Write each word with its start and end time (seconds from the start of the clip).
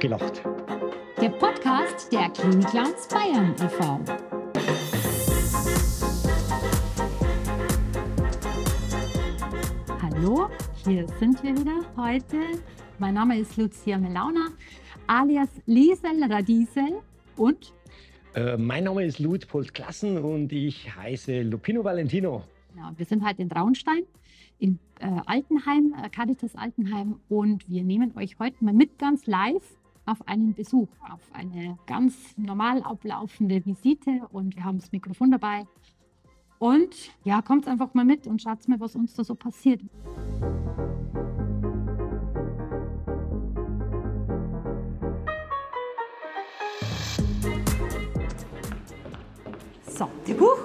gelacht. 0.00 0.42
Der 1.20 1.28
Podcast 1.30 2.10
der 2.12 2.30
Klinik-Clowns 2.30 3.06
Bayern 3.08 3.54
e.V. 3.62 4.00
Hallo, 10.02 10.48
hier 10.84 11.06
sind 11.18 11.42
wir 11.42 11.56
wieder 11.56 11.80
heute. 11.96 12.36
Mein 12.98 13.14
Name 13.14 13.38
ist 13.38 13.56
Lucia 13.56 13.98
Melauna, 13.98 14.48
alias 15.06 15.50
Liesel 15.66 16.22
Radiesel 16.28 17.00
und 17.36 17.72
Äh, 18.34 18.56
mein 18.56 18.84
Name 18.84 19.04
ist 19.04 19.18
Luitpold 19.18 19.74
Klassen 19.74 20.16
und 20.18 20.52
ich 20.52 20.94
heiße 20.94 21.42
Lupino 21.42 21.82
Valentino. 21.82 22.44
ja, 22.76 22.92
wir 22.96 23.04
sind 23.04 23.26
heute 23.26 23.42
in 23.42 23.48
Traunstein 23.48 24.04
im 24.60 24.78
äh, 25.00 25.06
Altenheim, 25.26 25.94
äh, 26.00 26.08
Caritas 26.10 26.54
Altenheim 26.54 27.16
und 27.28 27.68
wir 27.68 27.82
nehmen 27.82 28.16
euch 28.16 28.38
heute 28.38 28.64
mal 28.64 28.72
mit 28.72 28.98
ganz 29.00 29.26
live 29.26 29.64
auf 30.10 30.26
einen 30.26 30.54
Besuch, 30.54 30.88
auf 31.08 31.20
eine 31.32 31.78
ganz 31.86 32.14
normal 32.36 32.82
ablaufende 32.82 33.64
Visite 33.64 34.22
und 34.32 34.56
wir 34.56 34.64
haben 34.64 34.78
das 34.78 34.90
Mikrofon 34.92 35.30
dabei. 35.30 35.66
Und 36.58 36.94
ja, 37.24 37.40
kommt 37.40 37.68
einfach 37.68 37.94
mal 37.94 38.04
mit 38.04 38.26
und 38.26 38.42
schaut 38.42 38.66
mal, 38.68 38.80
was 38.80 38.96
uns 38.96 39.14
da 39.14 39.24
so 39.24 39.34
passiert. 39.34 39.80
So, 49.86 50.08
die 50.26 50.34
Buch. 50.34 50.58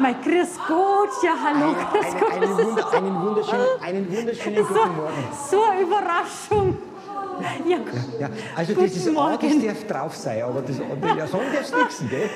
Mein 0.00 0.20
Grüß 0.22 0.58
Gott, 0.66 1.10
ja 1.22 1.34
hallo, 1.44 1.74
grüß 1.74 2.14
Gott. 2.18 2.32
einen, 2.32 2.44
einen, 2.44 3.22
wunderschönen, 3.22 3.66
einen 3.82 4.16
wunderschönen 4.16 4.66
guten 4.66 4.96
Morgen. 4.96 5.28
So 5.50 5.62
eine 5.62 5.82
Überraschung. 5.82 6.91
Ja, 7.68 7.78
Ja, 8.20 8.30
also 8.56 8.74
Guten 8.74 8.86
das 8.86 8.96
ist 8.96 9.12
Morgen. 9.12 9.46
alles 9.46 9.66
darf 9.66 9.86
drauf 9.86 10.16
sein, 10.16 10.42
aber 10.42 10.62
das 10.62 10.80
andere 10.80 11.18
ja, 11.18 11.26
sagen 11.26 11.44
darfst 11.54 11.74
nichts, 11.76 12.04
gell? 12.10 12.30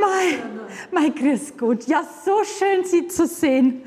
mein, 0.00 0.50
mein 0.90 1.14
Grüß 1.14 1.56
Gott. 1.56 1.86
Ja, 1.86 2.02
so 2.24 2.42
schön, 2.44 2.84
Sie 2.84 3.06
zu 3.08 3.26
sehen. 3.26 3.82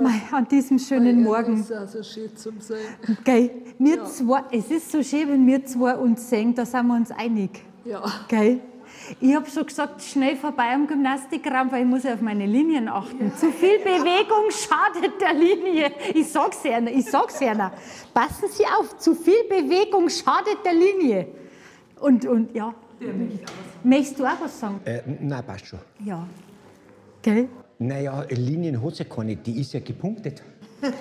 Mein, 0.00 0.22
an 0.32 0.48
diesem 0.48 0.78
schönen 0.78 1.22
Morgen. 1.22 1.60
Es 1.60 1.70
ist 1.70 1.76
auch 1.76 1.88
so 1.88 2.02
schön 2.02 2.36
zum 2.36 2.60
Sein. 2.60 2.78
Gell? 3.24 3.50
Wir 3.78 4.04
zwei, 4.04 4.42
es 4.50 4.70
ist 4.70 4.90
so 4.90 5.02
schön, 5.02 5.28
wenn 5.28 5.46
wir 5.46 5.64
zwei 5.64 5.96
uns 5.96 6.28
sehen, 6.28 6.54
da 6.54 6.64
sind 6.64 6.86
wir 6.86 6.94
uns 6.96 7.10
einig. 7.10 7.50
Ja. 7.84 8.02
Gell? 8.28 8.60
Ich 9.20 9.34
habe 9.34 9.48
schon 9.48 9.66
gesagt, 9.66 10.02
schnell 10.02 10.36
vorbei 10.36 10.72
am 10.74 10.86
Gymnastikraum, 10.86 11.70
weil 11.70 11.82
ich 11.82 11.88
muss 11.88 12.02
ja 12.02 12.14
auf 12.14 12.20
meine 12.20 12.46
Linien 12.46 12.88
achten. 12.88 13.32
Zu 13.36 13.52
viel 13.52 13.78
Bewegung 13.78 14.50
schadet 14.50 15.20
der 15.20 15.34
Linie. 15.34 15.92
Ich 16.14 16.28
sag's 16.28 16.64
Ihnen, 16.64 16.88
ich 16.88 17.06
sag's 17.06 17.40
Ihnen. 17.40 17.70
Passen 18.12 18.48
Sie 18.50 18.64
auf, 18.78 18.96
zu 18.98 19.14
viel 19.14 19.44
Bewegung 19.48 20.08
schadet 20.08 20.58
der 20.64 20.74
Linie. 20.74 21.28
Und, 22.00 22.26
und 22.26 22.54
ja. 22.54 22.74
Möchtest 23.82 24.18
du 24.18 24.24
auch 24.24 24.40
was 24.40 24.58
sagen? 24.58 24.80
Äh, 24.84 25.02
nein, 25.20 25.44
passt 25.46 25.66
schon. 25.66 25.78
Ja. 26.04 26.26
Gell? 27.22 27.48
Naja, 27.78 28.24
Linien 28.30 28.82
hat 28.82 28.96
sie 28.96 29.04
keine, 29.04 29.36
die 29.36 29.60
ist 29.60 29.72
ja 29.72 29.80
gepunktet. 29.80 30.42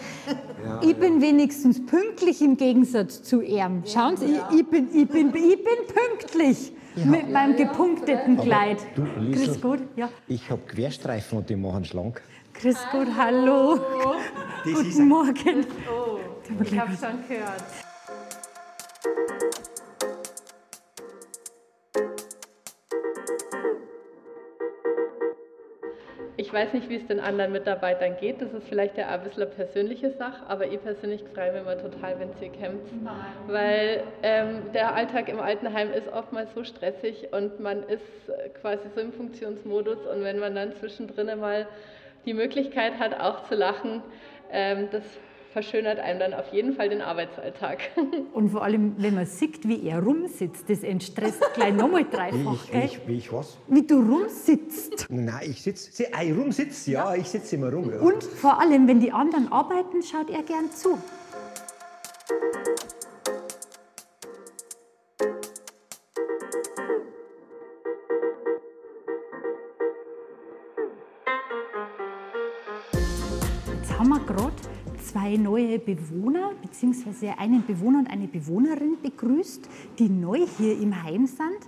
Ich 0.82 0.96
bin 0.96 1.22
wenigstens 1.22 1.86
pünktlich 1.86 2.42
im 2.42 2.58
Gegensatz 2.58 3.22
zu 3.22 3.42
ihm. 3.42 3.84
Schauen 3.86 4.18
Sie, 4.18 4.26
ich, 4.26 4.60
ich, 4.60 4.68
bin, 4.68 4.88
ich, 4.92 5.08
bin, 5.08 5.28
ich 5.28 5.64
bin 5.64 5.78
pünktlich 6.18 6.72
mit 7.04 7.32
meinem 7.32 7.56
gepunkteten 7.56 8.38
Kleid. 8.38 8.78
du, 8.96 9.04
Liesl, 9.20 9.48
Grüß 9.48 9.62
Gott, 9.62 9.80
ja. 9.96 10.10
Ich 10.28 10.50
habe 10.50 10.62
Querstreifen 10.62 11.40
und 11.40 11.50
die 11.50 11.56
machen 11.56 11.86
schlank. 11.86 12.22
Grüß 12.54 12.78
Gott, 12.92 13.08
hallo. 13.18 13.80
Das 14.64 14.80
ist 14.80 14.96
Guten 14.96 15.10
Morgen. 15.10 15.66
Ich 16.64 16.80
habe 16.80 16.92
schon 16.92 17.28
gehört. 17.28 17.64
Weiß 26.56 26.74
nicht, 26.74 26.90
wie 26.90 26.96
es 26.96 27.06
den 27.06 27.20
anderen 27.20 27.52
Mitarbeitern 27.52 28.16
geht. 28.20 28.42
Das 28.42 28.52
ist 28.54 28.68
vielleicht 28.68 28.98
ja 28.98 29.10
auch 29.10 29.12
ein 29.12 29.24
bisschen 29.24 29.44
eine 29.44 29.52
persönliche 29.52 30.12
Sache, 30.12 30.42
aber 30.48 30.66
ich 30.66 30.82
persönlich 30.82 31.24
freue 31.34 31.52
mich 31.52 31.62
immer 31.62 31.78
total, 31.78 32.18
wenn 32.20 32.30
ihr 32.42 32.50
kämpft. 32.50 32.92
Weil 33.48 34.04
ähm, 34.24 34.72
der 34.74 34.96
Alltag 34.96 35.30
im 35.30 35.40
Altenheim 35.40 35.92
ist 35.92 36.08
oftmals 36.08 36.54
so 36.56 36.64
stressig 36.64 37.28
und 37.32 37.60
man 37.60 37.84
ist 37.84 38.30
äh, 38.30 38.50
quasi 38.62 38.90
so 38.96 39.02
im 39.02 39.12
Funktionsmodus 39.12 40.00
und 40.08 40.24
wenn 40.24 40.40
man 40.40 40.56
dann 40.56 40.74
zwischendrin 40.74 41.28
mal 41.40 41.68
die 42.26 42.34
Möglichkeit 42.34 42.98
hat, 42.98 43.20
auch 43.20 43.44
zu 43.44 43.56
lachen, 43.56 44.02
ähm, 44.52 44.88
das 44.92 45.04
verschönert 45.56 46.00
einem 46.00 46.20
dann 46.20 46.34
auf 46.34 46.52
jeden 46.52 46.74
Fall 46.74 46.90
den 46.90 47.02
Arbeitsalltag. 47.02 47.78
Und 48.34 48.50
vor 48.50 48.62
allem, 48.62 48.96
wenn 48.98 49.16
man 49.16 49.26
sieht, 49.26 49.66
wie 49.66 49.88
er 49.88 50.04
rumsitzt, 50.04 50.70
das 50.70 50.84
entstresst 50.84 51.42
gleich 51.54 51.74
nochmal 51.74 52.06
Wie 52.06 52.14
dreifach. 52.14 52.56
ich, 52.66 52.68
wie 52.68 52.72
Gell? 52.74 52.84
ich, 52.84 53.08
wie 53.08 53.14
ich 53.14 53.32
was? 53.32 53.58
Wie 53.70 53.88
du 53.88 54.02
rumsitzt. 54.02 55.08
Nein, 55.10 55.48
ich 55.50 55.62
sitze. 55.62 55.90
Sie, 55.94 56.08
ich 56.08 56.38
rumsitze, 56.38 56.92
ja, 56.92 57.16
ich 57.16 57.30
sitze 57.30 57.56
immer 57.56 57.72
rum. 57.72 57.90
Ja. 57.90 58.02
Und 58.02 58.22
vor 58.22 58.60
allem, 58.60 58.86
wenn 58.90 59.00
die 59.00 59.14
anderen 59.14 59.50
arbeiten, 59.50 60.04
schaut 60.04 60.30
er 60.30 60.44
gern 60.44 60.70
zu. 60.72 60.98
Zwei 75.16 75.38
neue 75.38 75.80
Bewohner, 75.80 76.52
beziehungsweise 76.62 77.40
einen 77.40 77.66
Bewohner 77.66 78.00
und 78.00 78.08
eine 78.08 78.28
Bewohnerin 78.28 78.98
begrüßt, 79.02 79.70
die 79.98 80.10
neu 80.10 80.46
hier 80.58 80.78
im 80.78 81.04
Heim 81.04 81.26
sind 81.26 81.62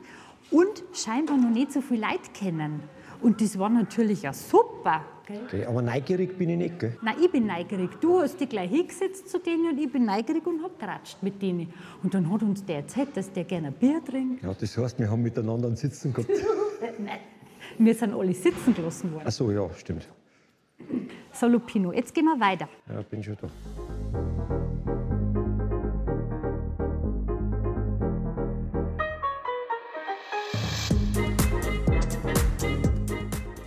und 0.51 0.83
scheinbar 0.93 1.37
noch 1.37 1.49
nicht 1.49 1.71
so 1.71 1.79
viel 1.79 2.01
Leute 2.01 2.29
kennen. 2.33 2.81
Und 3.21 3.39
das 3.39 3.57
war 3.57 3.69
natürlich 3.69 4.23
ja 4.23 4.33
super. 4.33 5.01
Gell? 5.25 5.39
Okay, 5.45 5.65
aber 5.65 5.81
neugierig 5.81 6.37
bin 6.37 6.49
ich 6.49 6.57
nicht, 6.57 6.79
gell? 6.79 6.97
Nein, 7.01 7.15
ich 7.23 7.31
bin 7.31 7.47
neugierig. 7.47 7.91
Du 8.01 8.19
hast 8.19 8.37
dich 8.37 8.49
gleich 8.49 8.69
hingesetzt 8.69 9.29
zu 9.29 9.39
denen 9.39 9.71
und 9.71 9.77
ich 9.79 9.89
bin 9.89 10.03
neugierig 10.03 10.45
und 10.45 10.61
hab 10.61 10.77
geratscht 10.77 11.23
mit 11.23 11.41
denen. 11.41 11.71
Und 12.03 12.13
dann 12.13 12.29
hat 12.29 12.43
uns 12.43 12.65
der 12.65 12.77
erzählt, 12.77 13.15
dass 13.15 13.31
der 13.31 13.45
gerne 13.45 13.67
ein 13.67 13.73
Bier 13.73 14.01
trinkt. 14.03 14.43
Ja, 14.43 14.53
das 14.53 14.77
heißt, 14.77 14.99
wir 14.99 15.09
haben 15.09 15.23
miteinander 15.23 15.67
einen 15.67 15.77
Sitzen 15.77 16.13
gehabt. 16.13 16.29
Nein, 16.99 17.19
wir 17.77 17.95
sind 17.95 18.13
alle 18.13 18.33
sitzen 18.33 18.75
gelassen 18.75 19.13
worden. 19.13 19.23
Ach 19.25 19.31
so, 19.31 19.51
ja, 19.51 19.69
stimmt. 19.73 20.05
So, 21.39 21.45
Lupino, 21.45 21.91
jetzt 21.91 22.15
gehen 22.15 22.25
wir 22.25 22.39
weiter. 22.39 22.67
Ja, 22.91 22.99
bin 23.03 23.21
schon 23.21 23.37
da. 23.39 23.47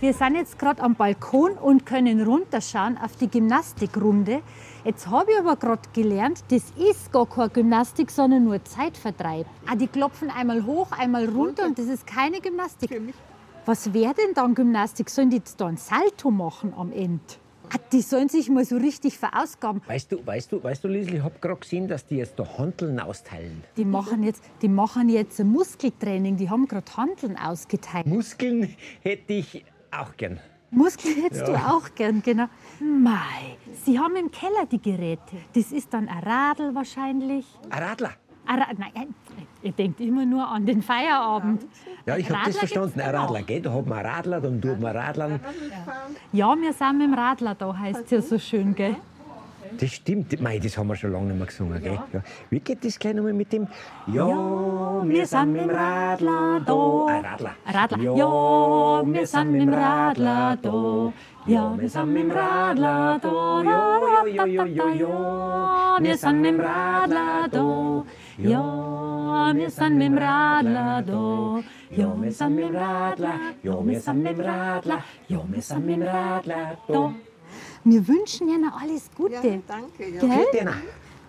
Wir 0.01 0.13
sind 0.13 0.35
jetzt 0.35 0.59
gerade 0.59 0.81
am 0.81 0.95
Balkon 0.95 1.53
und 1.53 1.85
können 1.85 2.21
runterschauen 2.21 2.97
auf 2.97 3.15
die 3.15 3.29
Gymnastikrunde. 3.29 4.41
Jetzt 4.83 5.07
habe 5.07 5.31
ich 5.31 5.39
aber 5.39 5.55
gerade 5.55 5.83
gelernt, 5.93 6.43
das 6.49 6.71
ist 6.71 7.13
gar 7.13 7.25
keine 7.25 7.51
Gymnastik, 7.51 8.11
sondern 8.11 8.43
nur 8.43 8.61
Zeitvertreib. 8.65 9.45
Ah, 9.65 9.75
die 9.77 9.87
klopfen 9.87 10.29
einmal 10.29 10.65
hoch, 10.65 10.91
einmal 10.91 11.29
runter 11.29 11.67
und 11.67 11.79
das 11.79 11.85
ist 11.85 12.05
keine 12.05 12.41
Gymnastik. 12.41 12.91
Was 13.65 13.93
wäre 13.93 14.13
denn 14.13 14.33
dann 14.33 14.55
Gymnastik? 14.55 15.09
Sollen 15.09 15.29
die 15.29 15.37
jetzt 15.37 15.61
da 15.61 15.67
ein 15.67 15.77
Salto 15.77 16.31
machen 16.31 16.73
am 16.75 16.91
Ende? 16.91 17.40
Ah, 17.73 17.77
die 17.91 18.01
sollen 18.01 18.27
sich 18.27 18.49
mal 18.49 18.65
so 18.65 18.75
richtig 18.77 19.17
verausgaben. 19.17 19.81
Weißt 19.87 20.11
du, 20.11 20.25
weißt 20.25 20.51
du, 20.51 20.61
weißt 20.61 20.83
du, 20.83 20.87
Liesl, 20.89 21.15
ich 21.15 21.23
habe 21.23 21.35
gerade 21.39 21.59
gesehen, 21.59 21.87
dass 21.87 22.05
die 22.05 22.17
jetzt 22.17 22.37
da 22.37 22.57
Hanteln 22.57 22.99
austeilen. 22.99 23.63
Die 23.77 23.85
machen 23.85 24.23
jetzt, 24.23 24.43
die 24.61 24.67
machen 24.67 25.07
jetzt 25.07 25.39
ein 25.39 25.47
Muskeltraining. 25.47 26.35
Die 26.35 26.49
haben 26.49 26.67
gerade 26.67 26.91
Handeln 26.97 27.37
ausgeteilt. 27.37 28.05
Muskeln 28.07 28.75
hätte 29.01 29.33
ich 29.33 29.63
auch 29.91 30.17
gern. 30.17 30.39
Muskeln 30.69 31.21
hättest 31.21 31.47
du 31.47 31.53
auch 31.53 31.93
gern, 31.95 32.21
genau. 32.21 32.45
Mei, 32.79 33.57
Sie 33.83 33.99
haben 33.99 34.15
im 34.15 34.31
Keller 34.31 34.65
die 34.71 34.81
Geräte. 34.81 35.35
Das 35.53 35.71
ist 35.71 35.93
dann 35.93 36.07
ein 36.07 36.23
Radl 36.23 36.73
wahrscheinlich. 36.73 37.45
Ein 37.69 37.83
Radler. 37.83 38.11
Nein, 38.57 39.15
ihr 39.61 39.71
denkt 39.71 39.99
immer 40.01 40.25
nur 40.25 40.47
an 40.47 40.65
den 40.65 40.81
Feierabend. 40.81 41.65
Ja, 42.05 42.17
ich 42.17 42.29
habe 42.29 42.45
das 42.45 42.57
verstanden. 42.57 42.99
Ein. 42.99 43.15
Radler, 43.15 43.43
gell? 43.43 43.61
Da 43.61 43.73
hat 43.73 43.85
man 43.85 44.05
Radler, 44.05 44.41
dann 44.41 44.61
tut 44.61 44.79
man 44.79 44.95
Radlern. 44.95 45.39
Ja, 46.33 46.55
wir 46.59 46.73
sind 46.73 46.97
mit 46.97 47.07
dem 47.07 47.13
Radler 47.13 47.55
da, 47.55 47.77
heißt 47.77 48.11
ja 48.11 48.21
so 48.21 48.37
schön, 48.39 48.75
gell? 48.75 48.95
Das 49.79 49.89
stimmt. 49.91 50.39
Mei, 50.41 50.59
das 50.59 50.77
haben 50.77 50.87
wir 50.87 50.95
schon 50.95 51.13
lange 51.13 51.27
nicht 51.27 51.37
mehr 51.37 51.47
gesungen, 51.47 51.81
gell? 51.81 51.99
Ja. 52.11 52.21
Wie 52.49 52.59
geht 52.59 52.83
das 52.83 52.99
gleich 52.99 53.13
nochmal 53.13 53.33
mit 53.33 53.53
dem? 53.53 53.67
Ja, 54.07 54.27
wir 55.03 55.25
sind 55.25 55.53
mit 55.53 55.61
dem 55.61 55.69
Radler 55.69 56.59
da. 56.65 57.05
Ein 57.05 57.25
Radler. 57.25 57.51
Radler. 57.65 58.15
Ja, 58.15 59.01
wir 59.05 59.27
sind 59.27 59.51
mit 59.51 59.61
dem 59.61 59.73
Radler 59.73 60.57
da. 60.61 61.13
Ja, 61.45 61.73
wir 61.77 61.89
sind 61.89 62.13
mit 62.13 62.23
dem 62.23 62.31
Radler 62.31 63.19
da. 63.21 63.61
Ja, 63.63 64.25
ja, 64.27 64.45
ja, 64.45 64.65
ja, 64.65 64.89
ja. 64.89 65.97
Wir 65.99 66.17
sind 66.17 66.41
mit 66.41 66.51
dem 66.51 66.59
Radler 66.59 67.47
da. 67.49 68.03
Ja, 68.37 69.51
wir 69.53 69.69
sind 69.69 69.97
mit 69.97 70.07
dem 70.07 70.17
Radler 70.17 71.01
da. 71.01 71.63
Ja, 71.89 72.15
wir 72.21 72.31
sind 72.31 72.55
mit 72.55 72.65
dem 72.65 72.75
Radler. 72.75 73.33
Ja, 73.63 73.85
wir 73.85 73.99
sind 73.99 74.23
mit 74.23 74.37
dem 74.37 74.45
Radler. 74.45 75.03
Ja, 75.27 75.43
wir 75.47 75.61
sind 75.61 75.85
mit 75.85 75.95
dem 75.95 76.03
Radler 76.03 76.77
da. 76.87 77.13
Wir 77.83 78.07
wünschen 78.07 78.47
Ihnen 78.47 78.71
alles 78.71 79.09
Gute. 79.15 79.47
Ja, 79.47 79.59
danke. 79.67 80.09
Ja. 80.09 80.19
Gell? 80.51 80.73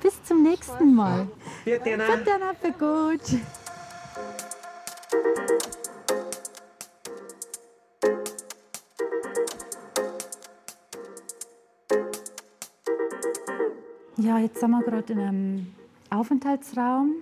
Bis 0.01 0.23
zum 0.25 0.43
nächsten 0.43 0.95
Mal. 0.95 1.29
Bitte, 1.65 1.99
für 2.61 2.73
gut. 2.73 3.41
Ja, 14.19 14.39
jetzt 14.39 14.61
sind 14.61 14.71
wir 14.71 14.83
gerade 14.83 15.13
in 15.13 15.19
einem 15.19 15.75
Aufenthaltsraum 16.13 17.15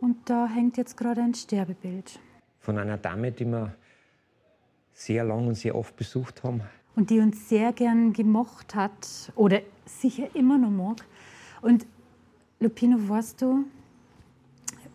und 0.00 0.16
da 0.24 0.46
hängt 0.46 0.76
jetzt 0.76 0.96
gerade 0.96 1.20
ein 1.22 1.34
Sterbebild. 1.34 2.18
Von 2.60 2.78
einer 2.78 2.96
Dame, 2.96 3.30
die 3.30 3.44
wir 3.44 3.74
sehr 4.92 5.24
lang 5.24 5.46
und 5.46 5.54
sehr 5.54 5.74
oft 5.74 5.96
besucht 5.96 6.42
haben. 6.42 6.62
Und 6.96 7.10
die 7.10 7.20
uns 7.20 7.48
sehr 7.48 7.72
gern 7.72 8.12
gemocht 8.12 8.74
hat 8.74 9.32
oder 9.36 9.60
sicher 9.84 10.34
immer 10.34 10.58
noch 10.58 10.70
mag. 10.70 11.04
Und 11.62 11.86
Lupino, 12.58 12.96
weißt 13.08 13.42
du, 13.42 13.64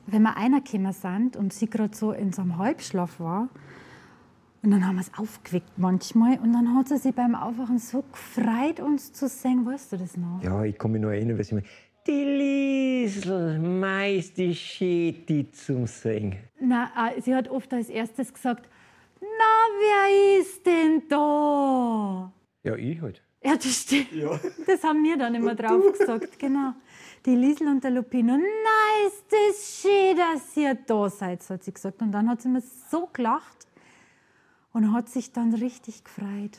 wenn 0.07 0.23
wir 0.23 0.37
einer 0.37 0.61
gekommen 0.61 0.93
sind 0.93 1.35
und 1.35 1.53
sie 1.53 1.69
gerade 1.69 1.95
so 1.95 2.11
in 2.11 2.33
so 2.33 2.41
einem 2.41 2.57
Halbschlaf 2.57 3.19
war, 3.19 3.49
und 4.65 4.71
dann 4.71 4.87
haben 4.87 4.95
wir 4.95 5.01
es 5.01 5.11
aufgeweckt 5.15 5.77
manchmal. 5.77 6.39
Und 6.39 6.51
dann 6.53 6.75
hat 6.75 6.87
sie 6.87 6.97
sich 6.97 7.13
beim 7.13 7.35
Aufwachen 7.35 7.77
so 7.77 8.03
gefreut, 8.11 8.79
uns 8.79 9.13
zu 9.13 9.27
sehen. 9.27 9.63
Weißt 9.63 9.91
du 9.91 9.97
das 9.97 10.17
noch? 10.17 10.41
Ja, 10.41 10.63
ich 10.63 10.75
kann 10.79 10.91
mich 10.91 11.01
noch 11.01 11.09
erinnern, 11.09 11.37
weil 11.37 11.43
sie 11.43 11.53
mir 11.53 11.63
die 12.07 12.23
Liesel, 12.23 13.59
meist 13.59 14.37
die 14.37 14.53
Schäti 14.53 15.49
zum 15.51 15.87
Singen. 15.87 16.37
Na, 16.59 16.91
äh, 16.95 17.21
sie 17.21 17.33
hat 17.33 17.49
oft 17.49 17.73
als 17.73 17.89
erstes 17.89 18.33
gesagt, 18.33 18.69
na, 19.21 19.27
wer 19.79 20.39
ist 20.39 20.65
denn 20.65 21.03
da? 21.09 22.31
Ja, 22.63 22.75
ich 22.75 23.01
halt. 23.01 23.21
Ja, 23.43 23.55
das 23.55 23.81
stimmt. 23.81 24.09
Das 24.65 24.83
haben 24.83 25.03
wir 25.03 25.17
dann 25.17 25.35
immer 25.35 25.55
drauf 25.55 25.83
gesagt, 25.97 26.39
genau. 26.39 26.73
Die 27.25 27.35
Liesel 27.35 27.67
und 27.67 27.83
der 27.83 27.91
Lupino, 27.91 28.37
na, 28.37 29.07
ist 29.07 29.25
das 29.29 29.81
schön, 29.81 30.17
dass 30.17 30.55
ihr 30.57 30.75
da 30.75 31.09
seid, 31.09 31.47
hat 31.49 31.63
sie 31.63 31.73
gesagt. 31.73 32.01
Und 32.01 32.11
dann 32.11 32.29
hat 32.29 32.41
sie 32.41 32.49
mir 32.49 32.61
so 32.61 33.07
gelacht 33.11 33.67
und 34.73 34.93
hat 34.93 35.09
sich 35.09 35.31
dann 35.31 35.53
richtig 35.53 36.03
gefreut. 36.03 36.57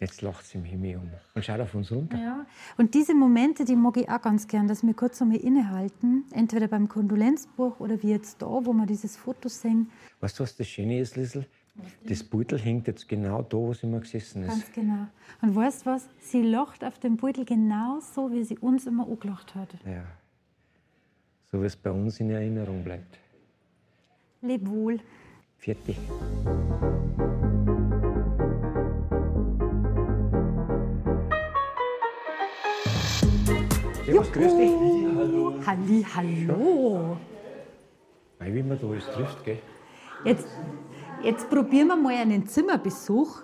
Jetzt 0.00 0.22
lacht 0.22 0.44
sie 0.44 0.58
mich 0.58 0.74
um 0.96 1.08
und 1.34 1.44
schaut 1.44 1.60
auf 1.60 1.74
uns 1.74 1.90
runter. 1.92 2.18
Ja. 2.18 2.46
Und 2.76 2.94
diese 2.94 3.14
Momente, 3.14 3.64
die 3.64 3.76
mag 3.76 3.96
ich 3.96 4.08
auch 4.08 4.20
ganz 4.20 4.48
gern, 4.48 4.66
dass 4.66 4.82
wir 4.82 4.92
kurz 4.92 5.22
einmal 5.22 5.38
innehalten, 5.38 6.24
entweder 6.32 6.66
beim 6.66 6.88
Kondolenzbuch 6.88 7.78
oder 7.78 8.02
wie 8.02 8.10
jetzt 8.10 8.42
da, 8.42 8.46
wo 8.46 8.72
wir 8.72 8.86
dieses 8.86 9.16
Foto 9.16 9.48
sehen. 9.48 9.90
Weißt 10.20 10.38
du, 10.38 10.42
was 10.42 10.56
das 10.56 10.66
Schöne 10.66 10.98
ist, 10.98 11.16
Liesel? 11.16 11.46
Das 12.04 12.22
Beutel 12.22 12.58
hängt 12.58 12.86
jetzt 12.86 13.08
genau 13.08 13.42
da, 13.42 13.56
wo 13.56 13.72
sie 13.72 13.86
immer 13.86 14.00
gesessen 14.00 14.42
ist. 14.42 14.48
Ganz 14.48 14.72
genau. 14.72 15.06
Und 15.42 15.56
weißt 15.56 15.82
du 15.82 15.90
was? 15.90 16.08
Sie 16.20 16.42
lacht 16.42 16.84
auf 16.84 16.98
dem 16.98 17.16
Beutel 17.16 17.44
genauso, 17.44 18.30
wie 18.32 18.44
sie 18.44 18.58
uns 18.58 18.86
immer 18.86 19.08
angelacht 19.08 19.54
hat. 19.54 19.74
Ja. 19.84 20.04
So 21.50 21.60
wie 21.62 21.66
es 21.66 21.76
bei 21.76 21.90
uns 21.90 22.20
in 22.20 22.30
Erinnerung 22.30 22.84
bleibt. 22.84 23.18
Leb 24.42 24.68
wohl. 24.68 25.00
Vierte. 25.58 25.94
Servus, 34.24 34.32
grüß 34.32 34.56
dich. 34.56 35.66
Halli, 35.66 36.06
hallo. 36.14 37.16
Weil 38.38 38.54
wie 38.54 38.62
man 38.62 38.78
da 38.80 38.86
alles 38.86 39.06
trifft, 39.06 39.44
gell? 39.44 39.58
Jetzt, 40.24 40.46
jetzt 41.22 41.50
probieren 41.50 41.88
wir 41.88 41.96
mal 41.96 42.14
einen 42.14 42.46
Zimmerbesuch, 42.46 43.42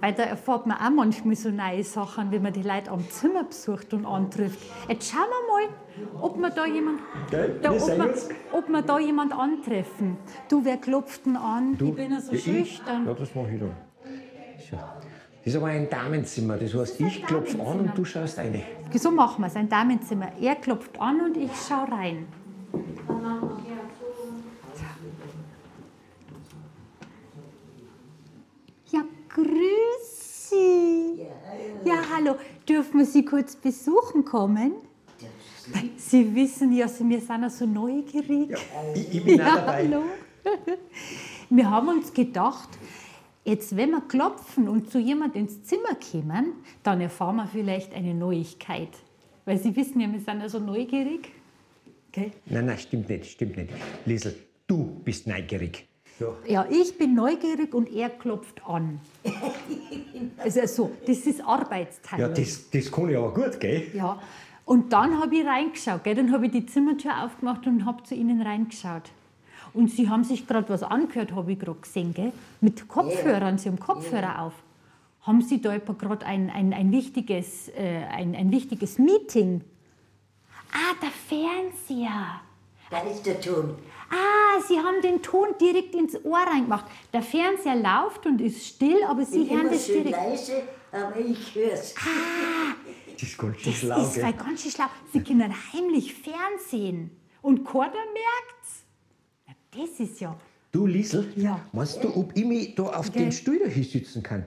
weil 0.00 0.12
da 0.12 0.24
erfährt 0.24 0.66
man 0.66 0.78
auch 0.78 0.90
manchmal 0.90 1.36
so 1.36 1.50
neue 1.50 1.84
Sachen, 1.84 2.30
wenn 2.30 2.42
man 2.42 2.52
die 2.52 2.62
Leute 2.62 2.90
am 2.90 3.08
Zimmer 3.08 3.44
besucht 3.44 3.92
und 3.94 4.06
antrifft. 4.06 4.58
Jetzt 4.88 5.10
schauen 5.10 5.26
wir 5.28 5.68
mal, 5.68 6.22
ob 6.22 6.38
wir 6.38 6.50
da 6.50 6.66
jemand, 6.66 7.00
da, 7.30 7.70
ob, 7.70 7.86
wir, 7.86 8.14
ob 8.52 8.68
wir 8.68 8.82
da 8.82 8.98
jemand 8.98 9.32
antreffen. 9.32 10.16
Du, 10.48 10.64
wer 10.64 10.76
klopft 10.76 11.26
denn 11.26 11.36
an? 11.36 11.76
Du, 11.78 11.88
ich 11.88 11.94
bin 11.94 12.12
ja 12.12 12.20
so 12.20 12.32
ja, 12.32 12.38
schüchtern. 12.38 13.06
Ja, 13.06 13.14
das 13.14 13.34
mache 13.34 13.52
ich 13.52 13.60
dann. 13.60 13.76
Schau. 14.68 14.95
Das 15.46 15.54
ist 15.54 15.60
aber 15.60 15.68
ein 15.70 15.88
Damenzimmer. 15.88 16.56
Das 16.56 16.74
heißt, 16.74 17.00
ich 17.02 17.24
klopfe 17.24 17.60
an 17.64 17.78
und 17.78 17.96
du 17.96 18.04
schaust 18.04 18.36
rein. 18.36 18.64
So 18.92 19.12
machen 19.12 19.42
wir 19.42 19.46
es, 19.46 19.54
ein 19.54 19.68
Damenzimmer. 19.68 20.32
Er 20.40 20.56
klopft 20.56 21.00
an 21.00 21.20
und 21.20 21.36
ich 21.36 21.52
schaue 21.68 21.88
rein. 21.88 22.26
Ja, 28.92 29.02
grüß 29.28 30.50
Sie. 30.50 31.22
Ja, 31.84 31.94
hallo. 32.14 32.36
Dürfen 32.68 32.98
wir 32.98 33.06
Sie 33.06 33.24
kurz 33.24 33.56
besuchen 33.56 34.24
kommen? 34.24 34.72
Sie 35.96 36.32
wissen 36.34 36.72
ja, 36.72 36.86
Sie- 36.86 37.08
wir 37.08 37.20
sind 37.20 37.42
ja 37.42 37.50
so 37.50 37.66
neugierig. 37.66 38.56
Ich, 38.94 39.14
ich 39.14 39.24
bin 39.24 39.38
Ja, 39.38 39.56
dabei. 39.56 39.84
hallo. 39.88 40.02
Wir 41.50 41.68
haben 41.70 41.88
uns 41.88 42.12
gedacht, 42.12 42.68
jetzt 43.46 43.76
wenn 43.76 43.90
wir 43.90 44.02
klopfen 44.02 44.68
und 44.68 44.90
zu 44.90 44.98
jemand 44.98 45.36
ins 45.36 45.62
Zimmer 45.64 45.96
kommen, 46.10 46.52
dann 46.82 47.00
erfahren 47.00 47.36
wir 47.36 47.46
vielleicht 47.46 47.94
eine 47.94 48.14
Neuigkeit. 48.14 48.90
Weil 49.44 49.58
Sie 49.58 49.74
wissen 49.76 50.00
ja, 50.00 50.12
wir 50.12 50.20
sind 50.20 50.40
ja 50.40 50.48
so 50.48 50.58
neugierig. 50.58 51.32
Gell? 52.12 52.32
Nein, 52.46 52.66
nein, 52.66 52.78
stimmt 52.78 53.08
nicht, 53.08 53.26
stimmt 53.26 53.56
nicht. 53.56 53.70
Liesel, 54.04 54.34
du 54.66 55.00
bist 55.04 55.26
neugierig. 55.26 55.86
Ja. 56.18 56.28
Ja, 56.46 56.66
ich 56.68 56.96
bin 56.96 57.14
neugierig 57.14 57.74
und 57.74 57.92
er 57.92 58.10
klopft 58.10 58.66
an. 58.66 59.00
Also 60.38 60.66
so, 60.66 60.92
das 61.06 61.18
ist 61.26 61.42
Arbeitsteilung. 61.42 62.28
Ja, 62.30 62.34
das, 62.34 62.70
das 62.70 62.90
kann 62.90 63.10
ich 63.10 63.16
aber 63.16 63.34
gut, 63.34 63.60
gell? 63.60 63.88
Ja. 63.94 64.20
Und 64.64 64.92
dann 64.92 65.20
habe 65.20 65.36
ich 65.36 65.44
reingeschaut. 65.44 66.04
Gell? 66.04 66.14
Dann 66.14 66.32
habe 66.32 66.46
ich 66.46 66.52
die 66.52 66.66
Zimmertür 66.66 67.24
aufgemacht 67.24 67.66
und 67.66 67.84
habe 67.84 68.02
zu 68.02 68.14
ihnen 68.14 68.40
reingeschaut. 68.40 69.10
Und 69.76 69.90
sie 69.90 70.08
haben 70.08 70.24
sich 70.24 70.46
gerade 70.46 70.68
was 70.70 70.82
angehört, 70.82 71.32
habe 71.34 71.52
ich 71.52 71.58
gerade 71.58 71.78
gesehen. 71.80 72.14
Gell? 72.14 72.32
Mit 72.62 72.88
Kopfhörern, 72.88 73.58
sie 73.58 73.68
haben 73.68 73.78
Kopfhörer 73.78 74.40
auf. 74.42 74.54
Haben 75.20 75.42
sie 75.42 75.60
da 75.60 75.76
gerade 75.76 76.24
ein, 76.24 76.48
ein, 76.50 76.72
ein, 76.72 76.90
wichtiges, 76.92 77.68
äh, 77.76 78.04
ein, 78.10 78.34
ein 78.34 78.50
wichtiges 78.50 78.98
Meeting? 78.98 79.62
Ah, 80.72 80.94
der 81.02 81.10
Fernseher. 81.10 82.40
Da 82.90 83.00
ist 83.00 83.26
der 83.26 83.38
Ton. 83.40 83.74
Ah, 84.10 84.60
Sie 84.66 84.78
haben 84.78 85.02
den 85.02 85.20
Ton 85.20 85.48
direkt 85.60 85.94
ins 85.94 86.14
Ohr 86.24 86.38
reingemacht. 86.38 86.86
Der 87.12 87.22
Fernseher 87.22 87.74
läuft 87.74 88.24
und 88.26 88.40
ist 88.40 88.64
still, 88.66 89.02
aber 89.06 89.24
Sie 89.24 89.40
Bin 89.44 89.50
hören 89.50 89.60
immer 89.62 89.70
das 89.72 89.86
schön 89.86 90.04
direkt. 90.04 90.16
leise, 90.24 90.62
aber 90.92 91.18
ich 91.18 91.54
hör's. 91.54 91.94
Das 93.12 93.22
ist 93.22 93.36
ganz 93.38 93.56
schön 93.58 93.72
Das 93.72 93.80
schlau, 93.80 94.02
ist 94.02 94.14
gell? 94.14 94.24
weil 94.24 94.32
ganz 94.32 94.62
schön 94.62 94.70
schlau. 94.70 94.86
Sie 95.12 95.22
können 95.22 95.52
heimlich 95.72 96.14
Fernsehen. 96.14 97.10
Und 97.42 97.64
keiner 97.64 97.90
merkt's. 97.90 98.85
Das 99.76 100.00
ist 100.00 100.20
ja. 100.20 100.36
Du, 100.72 100.86
Liesel, 100.86 101.32
Ja. 101.36 101.60
meinst 101.72 102.02
du, 102.02 102.14
ob 102.16 102.36
ich 102.36 102.44
mich 102.44 102.74
da 102.74 102.84
auf 102.84 103.12
Gell? 103.12 103.24
den 103.24 103.32
Stuhl 103.32 103.58
da 103.58 103.66
hinsitzen 103.66 104.22
kann? 104.22 104.44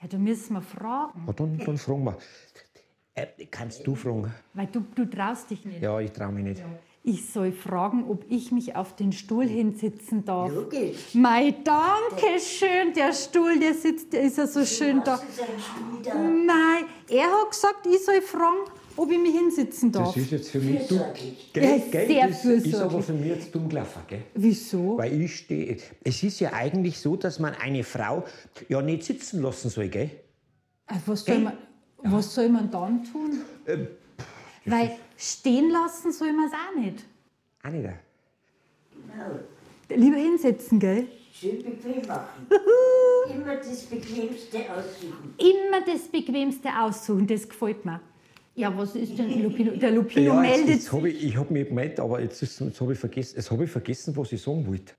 Ja, 0.00 0.08
da 0.08 0.18
müssen 0.18 0.54
wir 0.54 0.62
fragen. 0.62 1.22
Ja, 1.26 1.32
dann, 1.32 1.58
dann 1.58 1.78
fragen 1.78 2.04
wir. 2.04 2.18
Äh, 3.14 3.26
kannst 3.50 3.86
du 3.86 3.94
fragen? 3.94 4.32
Weil 4.54 4.66
du, 4.66 4.80
du 4.94 5.04
traust 5.08 5.50
dich 5.50 5.64
nicht. 5.64 5.82
Ja, 5.82 6.00
ich 6.00 6.10
traue 6.12 6.32
mich 6.32 6.44
nicht. 6.44 6.62
Ich 7.04 7.30
soll 7.32 7.50
fragen, 7.52 8.04
ob 8.08 8.24
ich 8.28 8.52
mich 8.52 8.76
auf 8.76 8.94
den 8.94 9.10
Stuhl 9.12 9.46
hinsitzen 9.46 10.24
darf. 10.24 10.52
Logisch. 10.52 11.14
Mei, 11.14 11.52
danke 11.64 12.38
schön. 12.40 12.92
Der 12.94 13.12
Stuhl, 13.12 13.58
der 13.58 13.74
sitzt, 13.74 14.12
der 14.12 14.22
ist 14.22 14.38
ja 14.38 14.46
so 14.46 14.64
schön 14.64 15.02
da. 15.04 15.20
Nein, 16.14 16.84
er 17.08 17.24
hat 17.24 17.50
gesagt, 17.50 17.86
ich 17.86 18.04
soll 18.04 18.22
fragen, 18.22 18.70
ob 18.96 19.10
ich 19.10 19.18
mich 19.18 19.34
hinsitzen 19.34 19.92
darf. 19.92 20.14
Das 20.14 20.16
ist 20.16 20.30
jetzt 20.30 20.50
für 20.50 20.60
mich 20.60 20.86
dumm. 20.86 21.00
Gell, 21.52 21.78
ist 21.78 21.92
gell, 21.92 22.06
sehr 22.06 22.28
das 22.28 22.44
ist 22.44 22.74
aber 22.74 23.02
für 23.02 23.12
mich 23.12 23.28
jetzt 23.28 23.54
dumm 23.54 23.68
gelaufen, 23.68 24.02
gell? 24.08 24.22
Wieso? 24.34 24.98
Weil 24.98 25.20
ich 25.20 25.36
stehe. 25.36 25.76
Es 26.04 26.22
ist 26.22 26.40
ja 26.40 26.52
eigentlich 26.52 26.98
so, 26.98 27.16
dass 27.16 27.38
man 27.38 27.54
eine 27.54 27.84
Frau 27.84 28.24
ja 28.68 28.82
nicht 28.82 29.04
sitzen 29.04 29.42
lassen 29.42 29.70
soll, 29.70 29.88
gell? 29.88 30.10
Äh, 30.88 30.94
Was 31.06 31.24
soll, 31.24 31.38
man, 31.38 31.56
was 32.02 32.34
soll 32.34 32.48
man 32.48 32.70
dann 32.70 33.04
tun? 33.04 33.40
Ähm, 33.66 33.86
Weil 34.64 34.96
stehen 35.16 35.70
lassen 35.70 36.12
soll 36.12 36.32
man 36.32 36.46
es 36.46 36.52
auch 36.52 36.80
nicht. 36.80 37.04
Auch 37.64 37.70
nicht. 37.70 37.84
Genau. 37.84 39.38
Lieber 40.00 40.16
hinsetzen, 40.16 40.78
gell? 40.78 41.06
Schön 41.32 41.62
bequem 41.62 42.06
machen. 42.06 42.46
Immer 43.34 43.56
das 43.56 43.82
Bequemste 43.84 44.58
aussuchen. 44.58 45.34
Immer 45.38 45.80
das 45.84 46.02
Bequemste 46.08 46.68
aussuchen, 46.80 47.26
das 47.26 47.48
gefällt 47.48 47.84
mir. 47.84 48.00
Ja, 48.54 48.76
was 48.76 48.94
ist 48.94 49.18
denn 49.18 49.42
Lupino? 49.42 49.72
Der 49.76 49.90
Lupino 49.92 50.34
Ja, 50.34 50.42
jetzt, 50.44 50.56
meldet 50.58 50.74
jetzt 50.74 50.92
habe 50.92 51.08
ich, 51.08 51.24
ich 51.24 51.36
hab 51.36 51.50
mich 51.50 51.68
gemeldet, 51.68 52.00
aber 52.00 52.20
jetzt, 52.20 52.42
ist- 52.42 52.60
jetzt 52.60 52.80
habe 52.80 52.92
ich, 52.92 52.98
vergessen- 52.98 53.36
jetzt 53.36 53.50
hab 53.50 53.60
ich 53.60 53.70
vergessen, 53.70 54.14
was 54.16 54.30
ich 54.32 54.42
sagen 54.42 54.66
wollte. 54.66 54.92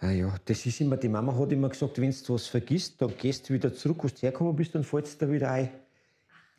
Ah 0.00 0.10
ja, 0.10 0.34
das 0.44 0.64
ist 0.64 0.80
immer, 0.80 0.96
die 0.96 1.08
Mama 1.08 1.36
hat 1.38 1.52
immer 1.52 1.68
gesagt, 1.68 2.00
wenn 2.00 2.10
du 2.10 2.34
was 2.34 2.46
vergisst, 2.46 3.00
dann 3.02 3.12
gehst 3.18 3.48
du 3.48 3.54
wieder 3.54 3.72
zurück, 3.74 3.98
wo 4.04 4.08
du 4.08 4.14
hergekommen 4.20 4.56
bist, 4.56 4.74
dann 4.74 4.84
fällst 4.84 5.20
du 5.20 5.26
da 5.26 5.32
wieder 5.32 5.50
ein. 5.50 5.68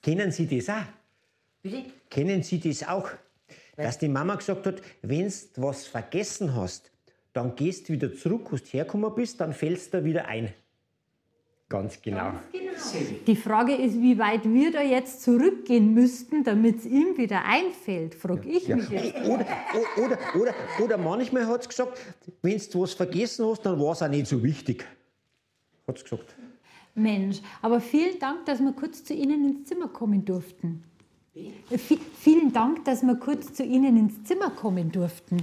Kennen 0.04 0.32
Sie 0.32 0.46
das 0.48 0.70
auch? 0.70 0.84
Bitte? 1.64 1.84
Kennen 2.12 2.44
Sie 2.44 2.60
das 2.60 2.88
auch? 2.88 3.10
Dass 3.76 3.98
die 3.98 4.08
Mama 4.08 4.36
gesagt 4.36 4.66
hat, 4.68 4.82
wenn 5.02 5.28
du 5.28 5.62
was 5.62 5.86
vergessen 5.88 6.56
hast, 6.56 6.92
dann 7.34 7.56
gehst 7.56 7.90
du 7.90 7.94
wieder 7.94 8.14
zurück, 8.16 8.52
wo 8.52 8.56
du 8.56 8.64
hergekommen 8.64 9.14
bist, 9.16 9.42
dann 9.42 9.52
fällst 9.52 9.94
du 9.94 9.98
da 9.98 10.06
wieder 10.06 10.28
ein. 10.28 10.54
Ganz 11.68 12.00
genau. 12.00 12.32
Die 13.26 13.36
Frage 13.36 13.74
ist, 13.74 14.00
wie 14.00 14.20
weit 14.20 14.44
wir 14.46 14.72
da 14.72 14.82
jetzt 14.82 15.24
zurückgehen 15.24 15.94
müssten, 15.96 16.44
damit 16.44 16.80
es 16.80 16.86
ihm 16.86 17.18
wieder 17.18 17.44
einfällt, 17.44 18.14
frage 18.14 18.48
ich 18.48 18.68
Ja. 18.68 18.76
mich 18.76 18.90
jetzt. 18.90 19.16
Oder, 19.28 19.48
oder, 19.98 20.18
oder, 20.40 20.54
oder 20.84 20.98
manchmal 20.98 21.48
hat 21.48 21.62
es 21.62 21.70
gesagt, 21.70 21.98
wenn 22.44 22.62
du 22.72 22.82
was 22.82 22.94
vergessen 22.94 23.48
hast, 23.48 23.62
dann 23.66 23.80
war 23.80 23.94
es 23.94 24.04
auch 24.04 24.08
nicht 24.10 24.28
so 24.28 24.44
wichtig. 24.44 24.86
Hat 25.88 25.98
es 25.98 26.04
gesagt. 26.04 26.36
Mensch, 26.94 27.42
aber 27.62 27.82
vielen 27.82 28.20
Dank, 28.20 28.46
dass 28.46 28.60
wir 28.60 28.72
kurz 28.72 29.04
zu 29.04 29.14
Ihnen 29.14 29.44
ins 29.50 29.68
Zimmer 29.68 29.88
kommen 29.88 30.24
durften. 30.24 30.84
Äh, 31.36 31.50
vi- 31.72 32.00
vielen 32.20 32.54
Dank, 32.54 32.86
dass 32.86 33.02
wir 33.02 33.16
kurz 33.16 33.54
zu 33.54 33.64
Ihnen 33.64 33.98
ins 33.98 34.24
Zimmer 34.24 34.52
kommen 34.52 34.92
durften. 34.92 35.38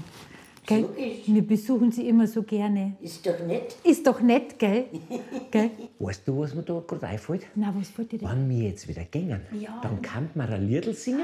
Gell? 0.64 0.88
Wir 1.26 1.42
besuchen 1.42 1.90
Sie 1.90 2.08
immer 2.08 2.26
so 2.26 2.42
gerne. 2.44 2.96
Ist 3.00 3.26
doch 3.26 3.38
nett. 3.46 3.74
Ist 3.82 4.06
doch 4.06 4.20
nett, 4.20 4.58
gell? 4.58 4.84
gell? 5.50 5.70
Weißt 5.98 6.26
du, 6.26 6.38
was 6.38 6.54
mir 6.54 6.62
da 6.62 6.80
gerade 6.86 7.06
einfällt? 7.08 7.46
Na, 7.56 7.74
was 7.76 7.96
wollt 7.98 8.12
ihr 8.12 8.20
denn? 8.20 8.28
Wenn 8.28 8.48
wir 8.48 8.68
jetzt 8.68 8.86
wieder 8.86 9.04
gehen, 9.04 9.40
dann 9.82 10.00
kann 10.02 10.30
man 10.34 10.48
ein 10.50 10.68
Liedl 10.68 10.94
singen. 10.94 11.22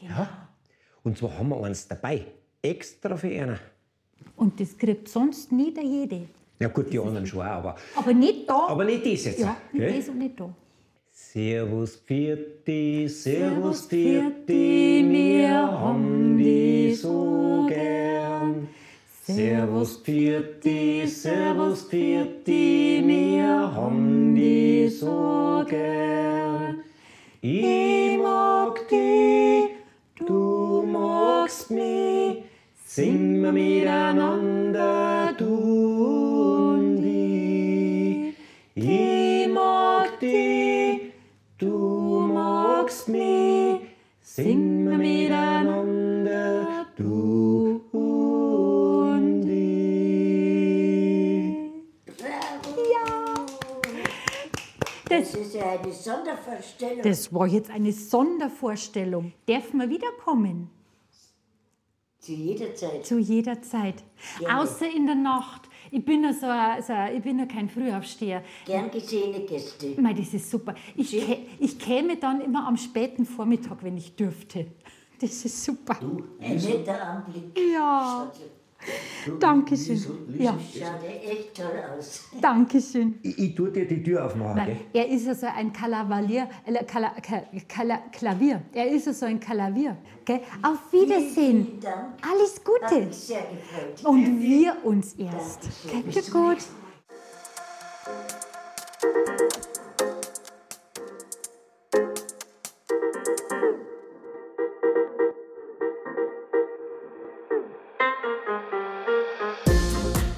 Ja. 0.00 0.48
Und 1.02 1.16
zwar 1.16 1.38
haben 1.38 1.48
wir 1.48 1.64
eins 1.64 1.88
dabei. 1.88 2.26
Extra 2.60 3.16
für 3.16 3.28
einen. 3.28 3.58
Und 4.36 4.60
das 4.60 4.76
kriegt 4.76 5.08
sonst 5.08 5.50
nie 5.50 5.72
der 5.72 5.84
jede. 5.84 6.22
Ja 6.60 6.68
gut, 6.68 6.92
die 6.92 6.98
anderen 6.98 7.26
schon 7.26 7.40
auch, 7.40 7.44
aber, 7.46 7.76
Aber 7.96 8.12
nicht 8.14 8.48
da. 8.48 8.68
aber 8.68 8.84
nicht 8.84 9.04
das 9.04 9.24
jetzt. 9.24 9.40
ja, 9.40 9.56
nicht 9.72 9.80
gell? 9.86 9.96
das 9.98 10.08
und 10.08 10.18
nicht 10.18 10.38
da. 10.38 10.54
Servus 11.10 11.96
Pfirti, 11.96 13.08
Servus 13.08 13.86
Pfirti, 13.86 15.04
wir 15.08 15.58
haben 15.58 16.36
die 16.38 16.94
so 16.94 17.66
gern. 17.68 18.13
Servus 19.26 20.02
Pfirti, 20.04 21.06
Servus 21.06 21.84
Pfirti, 21.88 23.02
wir 23.06 23.74
haben 23.74 24.34
die 24.34 24.86
so 24.86 25.64
gern. 25.66 26.82
Ich 27.40 28.18
mag 28.18 28.86
dich, 28.86 29.70
du 30.26 30.84
magst 30.86 31.70
mich, 31.70 32.44
sing 32.84 33.40
wir 33.40 33.52
miteinander, 33.52 35.32
du 35.38 36.74
und 36.74 37.02
ich. 37.02 38.34
Ich 38.74 39.48
mag 39.48 40.20
dich, 40.20 41.00
du 41.56 42.28
magst 42.30 43.08
mich, 43.08 43.80
sing 44.20 44.73
Das 55.34 55.46
ist 55.48 55.54
ja 55.54 55.70
eine 55.72 55.92
Sondervorstellung. 55.92 57.02
Das 57.02 57.32
war 57.34 57.46
jetzt 57.46 57.70
eine 57.70 57.92
Sondervorstellung. 57.92 59.32
Dürfen 59.48 59.80
wir 59.80 59.88
wiederkommen? 59.90 60.70
Zu 62.20 62.32
jeder 62.32 62.74
Zeit. 62.74 63.04
Zu 63.04 63.18
jeder 63.18 63.60
Zeit. 63.60 64.02
Gerne. 64.38 64.60
Außer 64.60 64.86
in 64.90 65.06
der 65.06 65.16
Nacht. 65.16 65.62
Ich 65.90 66.04
bin 66.04 66.22
ja 66.24 66.32
so, 66.32 66.46
ein- 66.46 66.82
so, 66.82 66.92
ein- 66.92 67.16
ich 67.16 67.22
bin 67.22 67.38
ja 67.38 67.46
kein 67.46 67.68
Frühaufsteher. 67.68 68.42
Gern 68.64 68.90
gesehene 68.90 69.40
Gäste. 69.40 70.00
Mei, 70.00 70.14
das 70.14 70.32
ist 70.32 70.50
super. 70.50 70.74
Ich, 70.96 71.10
kä 71.10 71.38
ich 71.58 71.78
käme 71.78 72.16
dann 72.16 72.40
immer 72.40 72.66
am 72.66 72.76
späten 72.76 73.26
Vormittag, 73.26 73.82
wenn 73.82 73.96
ich 73.96 74.14
dürfte. 74.16 74.66
Das 75.20 75.44
ist 75.44 75.64
super. 75.64 75.98
Ein 76.40 76.56
netter 76.56 77.02
Anblick. 77.06 77.58
Ja, 77.72 78.32
Dankeschön. 79.40 79.98
Ja, 80.38 80.52
Schaut 80.52 81.02
ja 81.02 81.30
echt 81.30 81.54
toll 81.54 81.82
aus. 81.96 82.24
Dankeschön. 82.40 83.18
Ich, 83.22 83.38
ich 83.38 83.54
tue 83.54 83.70
dir 83.70 83.86
die 83.86 84.02
Tür 84.02 84.26
aufmachen, 84.26 84.56
Nein, 84.56 84.78
gell? 84.92 85.02
er 85.02 85.08
ist 85.08 85.26
ja 85.26 85.34
so 85.34 85.46
ein 85.46 85.72
Kalavalier, 85.72 86.48
äh, 86.66 86.84
Kala, 86.84 87.10
Ka, 87.22 87.42
Kala, 87.68 87.98
Klavier. 88.12 88.62
Er 88.72 88.90
ist 88.90 89.06
ja 89.06 89.12
so 89.12 89.26
ein 89.26 89.40
Klavier. 89.40 89.96
Gell? 90.24 90.40
Auf 90.62 90.92
Wiedersehen. 90.92 91.66
Vielen 91.66 91.80
Dank. 91.80 92.14
Alles 92.30 92.60
Gute. 92.62 93.08
Und 94.08 94.40
wir 94.40 94.76
uns 94.84 95.14
erst. 95.14 95.68
Schon 95.90 96.32
gut. 96.32 96.58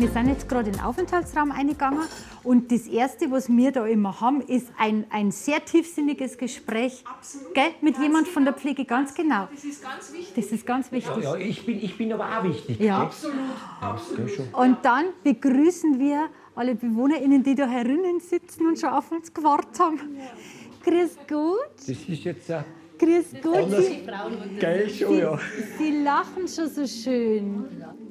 Wir 0.06 0.12
sind 0.12 0.28
jetzt 0.28 0.48
gerade 0.48 0.70
in 0.70 0.76
den 0.76 0.84
Aufenthaltsraum 0.84 1.50
eingegangen 1.50 2.02
und 2.44 2.70
das 2.70 2.86
Erste, 2.86 3.28
was 3.32 3.48
wir 3.48 3.72
da 3.72 3.84
immer 3.86 4.20
haben, 4.20 4.40
ist 4.40 4.68
ein, 4.78 5.04
ein 5.10 5.32
sehr 5.32 5.64
tiefsinniges 5.64 6.38
Gespräch 6.38 7.02
gell? 7.54 7.70
mit 7.80 7.98
jemand 7.98 8.28
von 8.28 8.44
der 8.44 8.54
Pflege, 8.54 8.84
ganz 8.84 9.12
genau. 9.14 9.48
Das 9.52 9.64
ist 9.64 9.82
ganz 9.82 10.12
wichtig. 10.12 10.32
Das 10.36 10.52
ist 10.52 10.64
ganz 10.64 10.92
wichtig. 10.92 11.25
Ja, 11.25 11.34
ich 11.34 11.66
bin, 11.66 11.82
ich 11.82 11.98
bin 11.98 12.12
aber 12.12 12.38
auch 12.38 12.44
wichtig. 12.44 12.78
Ja. 12.78 13.10
Absolut. 13.80 14.30
schon. 14.30 14.46
Und 14.54 14.84
dann 14.84 15.06
begrüßen 15.25 15.98
wir 15.98 16.28
alle 16.54 16.76
BewohnerInnen, 16.76 17.42
die 17.42 17.56
da 17.56 17.66
herinnen 17.66 18.20
sitzen 18.20 18.64
und 18.64 18.78
schon 18.78 18.90
auf 18.90 19.10
uns 19.10 19.34
gewartet 19.34 19.80
haben. 19.80 19.98
Grüß 20.84 21.16
Gott, 21.28 21.78
Das 21.78 21.88
ist 21.88 22.06
jetzt 22.06 22.48
ein 22.52 22.64
grüß 22.99 23.26
Gott. 23.43 23.71
Sie, 23.71 24.59
Geil 24.59 24.88
schon, 24.91 25.19
ja. 25.19 25.38
Sie 25.79 26.03
lachen 26.03 26.49
schon 26.49 26.69
so 26.69 26.87
schön. 26.87 27.65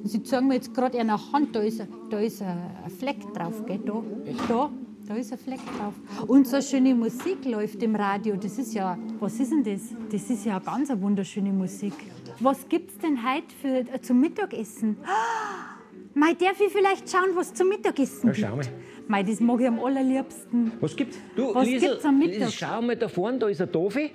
Sie 0.04 0.22
zeigen 0.22 0.48
mir 0.48 0.54
jetzt 0.54 0.72
gerade 0.74 0.98
in 0.98 1.08
der 1.08 1.32
Hand, 1.32 1.54
da 1.54 1.60
ist, 1.60 1.80
ein- 1.80 1.88
da 2.10 2.18
ist 2.20 2.40
ein 2.42 2.58
Fleck 2.98 3.16
drauf, 3.34 3.64
gell? 3.66 3.80
Da, 3.84 4.02
da, 4.48 4.70
da 5.08 5.14
ist 5.14 5.32
ein 5.32 5.38
Fleck 5.38 5.60
drauf. 5.78 5.94
Und 6.28 6.46
so 6.46 6.60
schöne 6.60 6.94
Musik 6.94 7.44
läuft 7.44 7.82
im 7.82 7.96
Radio. 7.96 8.36
Das 8.36 8.58
ist 8.58 8.74
ja, 8.74 8.96
was 9.20 9.40
ist 9.40 9.50
denn 9.52 9.64
das? 9.64 9.82
Das 10.10 10.30
ist 10.30 10.44
ja 10.44 10.58
ganz 10.58 10.90
eine 10.90 11.00
wunderschöne 11.02 11.52
Musik. 11.52 11.94
Was 12.40 12.68
gibt's 12.68 12.98
denn 12.98 13.18
heute 13.24 13.46
für, 13.60 13.94
äh, 13.94 14.00
zum 14.02 14.20
Mittagessen? 14.20 14.96
Ah, 15.04 15.74
Mei, 16.14 16.32
darf 16.34 16.60
ich 16.60 16.72
vielleicht 16.72 17.10
schauen, 17.10 17.30
was 17.34 17.52
zum 17.52 17.68
Mittagessen 17.68 18.28
Ja, 18.28 18.32
gibt? 18.32 18.46
schau 18.46 18.56
mal. 18.56 18.64
Mei, 19.08 19.22
das 19.22 19.38
mag 19.40 19.60
ich 19.60 19.66
am 19.68 19.78
allerliebsten. 19.80 20.72
Was 20.80 20.96
gibt's? 20.96 21.18
Du, 21.36 21.54
Was 21.54 21.66
Liesel, 21.66 21.90
gibt's 21.90 22.04
am 22.04 22.18
Mittag? 22.18 22.34
Liesel, 22.34 22.50
Schau 22.52 22.82
mal 22.82 22.96
da 22.96 23.08
vorne, 23.08 23.38
da 23.38 23.48
ist 23.48 23.60
ein 23.60 23.70
Tofi. 23.70 24.10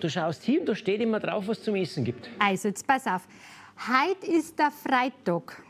Du 0.00 0.10
schaust 0.10 0.42
hin, 0.44 0.64
da 0.64 0.74
steht 0.74 1.00
immer 1.00 1.20
drauf, 1.20 1.48
was 1.48 1.62
zum 1.62 1.74
Essen 1.76 2.04
gibt. 2.04 2.28
Also, 2.38 2.68
jetzt 2.68 2.86
pass 2.86 3.06
auf. 3.06 3.22
Heute 3.88 4.26
ist 4.26 4.58
der 4.58 4.70
Freitag. 4.70 5.62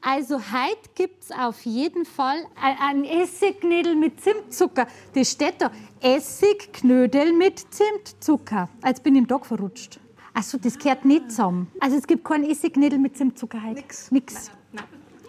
Also, 0.00 0.36
heute 0.38 0.88
gibt 0.94 1.24
es 1.24 1.30
auf 1.32 1.64
jeden 1.64 2.04
Fall 2.04 2.38
ein, 2.60 2.76
ein 2.80 3.04
Essignödel 3.04 3.96
mit 3.96 4.20
Zimtzucker. 4.20 4.86
Das 5.14 5.32
steht 5.32 5.54
da. 5.60 5.70
Essignödel 6.00 7.32
mit 7.32 7.58
Zimtzucker. 7.72 8.68
Jetzt 8.84 9.02
bin 9.02 9.14
ich 9.16 9.22
im 9.22 9.28
Tag 9.28 9.44
verrutscht. 9.46 9.98
Achso, 10.32 10.58
das 10.58 10.78
gehört 10.78 11.04
nicht 11.04 11.30
zusammen. 11.30 11.70
Also, 11.80 11.96
es 11.96 12.06
gibt 12.06 12.24
kein 12.24 12.44
Essignödel 12.44 12.98
mit 12.98 13.16
Zimtzucker 13.16 13.62
heute. 13.62 13.80
Nix. 13.80 14.10
Nix. 14.10 14.50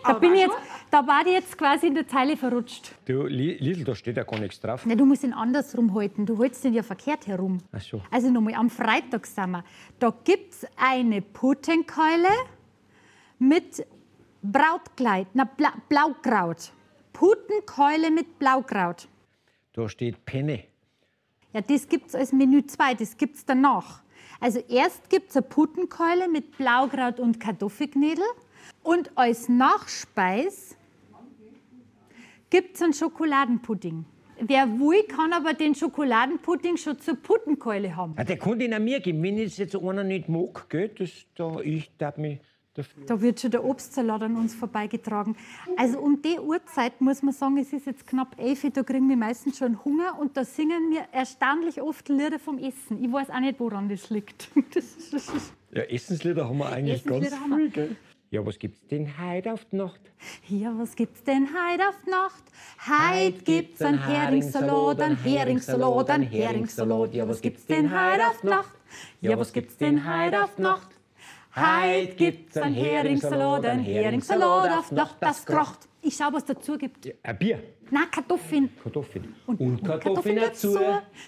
Da, 0.07 0.13
bin 0.13 0.33
ich 0.33 0.39
jetzt, 0.41 0.55
da 0.91 1.05
war 1.07 1.21
ich 1.25 1.33
jetzt 1.33 1.57
quasi 1.57 1.87
in 1.87 1.95
der 1.95 2.07
Zeile 2.07 2.37
verrutscht. 2.37 2.91
Du, 3.05 3.23
Li- 3.27 3.57
Liesel, 3.59 3.83
da 3.83 3.95
steht 3.95 4.17
ja 4.17 4.23
gar 4.23 4.39
nichts 4.39 4.59
drauf. 4.59 4.83
Na, 4.85 4.95
du 4.95 5.05
musst 5.05 5.23
ihn 5.23 5.33
andersrum 5.33 5.93
halten. 5.93 6.25
Du 6.25 6.41
hältst 6.41 6.63
ihn 6.65 6.73
ja 6.73 6.83
verkehrt 6.83 7.27
herum. 7.27 7.59
Ach 7.71 7.81
so. 7.81 8.01
Also 8.11 8.29
nochmal, 8.29 8.53
am 8.55 8.69
Freitag 8.69 9.25
sind 9.27 9.51
wir. 9.51 9.63
Da 9.99 10.13
gibt 10.23 10.53
es 10.53 10.67
eine 10.77 11.21
Putenkeule 11.21 12.29
mit 13.39 13.85
Brautkleid, 14.41 15.27
na, 15.33 15.43
Bla 15.43 15.73
Blaukraut. 15.89 16.71
Putenkeule 17.13 18.11
mit 18.11 18.37
Blaukraut. 18.39 19.07
Da 19.73 19.89
steht 19.89 20.25
Penne. 20.25 20.63
Ja, 21.53 21.61
das 21.61 21.87
gibt 21.87 22.07
es 22.09 22.15
als 22.15 22.31
Menü 22.31 22.65
2, 22.65 22.93
das 22.95 23.17
gibt 23.17 23.35
es 23.35 23.45
danach. 23.45 24.01
Also 24.39 24.59
erst 24.69 25.09
gibt 25.09 25.31
es 25.31 25.35
eine 25.37 25.43
Putenkeule 25.47 26.27
mit 26.29 26.57
Blaukraut 26.57 27.19
und 27.19 27.39
Kartoffelknödel 27.39 28.23
und 28.83 29.11
als 29.15 29.49
Nachspeis 29.49 30.75
gibt 32.49 32.75
es 32.75 32.81
einen 32.81 32.93
Schokoladenpudding. 32.93 34.05
Wer 34.39 34.67
will, 34.79 35.03
kann 35.03 35.33
aber 35.33 35.53
den 35.53 35.73
Schokoladenpudding 35.73 36.77
schon 36.77 36.99
zur 36.99 37.15
Putenkeule 37.15 37.95
haben. 37.95 38.13
Ah, 38.17 38.23
der 38.23 38.37
konnte 38.37 38.65
ihn 38.65 38.73
auch 38.73 38.79
mir 38.79 38.99
geben. 38.99 39.23
Wenn 39.23 39.39
es 39.39 39.57
jetzt 39.57 39.75
einer 39.75 40.03
nicht 40.03 40.29
mag, 40.29 40.69
gell, 40.69 40.89
das, 40.89 41.09
da, 41.35 41.59
ich 41.59 41.89
darf 41.97 42.17
mich 42.17 42.39
dafür. 42.75 43.05
Da 43.05 43.19
wird 43.19 43.39
schon 43.39 43.51
der 43.51 43.63
Obstsalat 43.63 44.21
an 44.21 44.35
uns 44.35 44.53
vorbeigetragen. 44.53 45.35
Also 45.75 45.99
um 45.99 46.21
die 46.21 46.39
Uhrzeit 46.39 47.01
muss 47.01 47.23
man 47.23 47.33
sagen, 47.33 47.57
es 47.57 47.73
ist 47.73 47.87
jetzt 47.87 48.05
knapp 48.05 48.39
elf, 48.39 48.65
da 48.73 48.83
kriegen 48.83 49.09
wir 49.09 49.17
meistens 49.17 49.57
schon 49.57 49.83
Hunger 49.83 50.19
und 50.19 50.37
da 50.37 50.45
singen 50.45 50.91
wir 50.91 51.05
erstaunlich 51.11 51.81
oft 51.81 52.07
Lieder 52.09 52.37
vom 52.37 52.59
Essen. 52.59 53.03
Ich 53.03 53.11
weiß 53.11 53.31
auch 53.31 53.39
nicht, 53.39 53.59
woran 53.59 53.89
das 53.89 54.09
liegt. 54.09 54.49
Das 54.73 55.51
Ja, 55.71 55.81
Essenslieder 55.83 56.47
haben 56.47 56.59
wir 56.59 56.69
eigentlich 56.69 57.03
ganz 57.03 57.33
viel, 57.35 57.69
gell? 57.69 57.95
Ja, 58.29 58.45
was 58.45 58.59
gibt's 58.59 58.85
denn 58.87 59.07
heute 59.17 59.53
auf 59.53 59.63
die 59.71 59.77
Nacht? 59.77 60.01
Ja, 60.49 60.73
was 60.77 60.97
gibt's 60.97 61.23
denn 61.23 61.47
heute 61.47 61.87
auf 61.87 61.95
die 62.05 62.09
Nacht? 62.09 62.43
Heute 62.85 63.41
gibt's 63.41 63.81
ein 63.81 64.03
Heringssalat, 64.03 64.99
ein 64.99 65.15
Heringssalat, 65.15 66.09
ein 66.09 66.23
Heringssalat. 66.23 67.13
Ja, 67.13 67.25
was 67.29 67.41
gibt's 67.41 67.65
denn 67.67 67.89
heute 67.89 68.27
auf 68.27 68.41
die 68.41 68.47
Nacht? 68.47 68.73
Ja, 69.21 69.39
was 69.39 69.53
gibt's 69.53 69.77
denn 69.77 70.03
heute 70.03 70.43
auf 70.43 70.55
die 70.55 70.61
Nacht? 70.61 70.89
Heute 71.55 72.15
gibt's 72.15 72.57
ein 72.57 72.73
Heringssalat, 72.73 73.65
ein 73.65 73.79
Heringssalat 73.79 74.77
auf 74.77 74.89
die 74.89 74.95
Nacht, 74.95 75.15
das 75.21 75.45
kracht. 75.45 75.87
Ich 76.07 76.15
schau, 76.15 76.29
was 76.31 76.45
dazu 76.45 76.77
gibt. 76.77 77.05
Ein 77.21 77.37
Bier. 77.37 77.61
Na, 77.91 78.05
Kartoffeln. 78.09 78.69
Kartoffeln. 78.81 79.35
Und- 79.45 79.59
Und, 79.59 79.83
Kartoffeln 79.83 80.37
Kartoffeln 80.37 80.37
dazu. 80.37 80.79